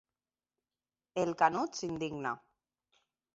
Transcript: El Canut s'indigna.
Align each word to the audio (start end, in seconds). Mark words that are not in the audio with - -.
El 1.25 1.35
Canut 1.41 1.77
s'indigna. 1.81 2.33